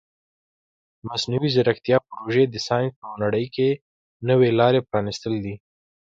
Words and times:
د 0.97 0.99
مصنوعي 1.09 1.49
ځیرکتیا 1.55 1.97
پروژې 2.07 2.43
د 2.49 2.55
ساینس 2.67 2.93
په 3.01 3.07
نړۍ 3.23 3.45
کې 3.55 3.69
نوې 4.29 4.49
لارې 4.59 4.85
پرانیستې 4.89 5.37
دي. 5.43 5.55